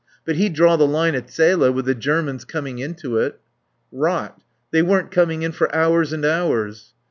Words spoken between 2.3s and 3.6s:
coming into it."